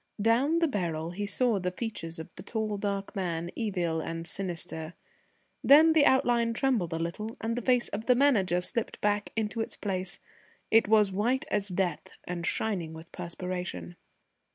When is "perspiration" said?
13.11-13.95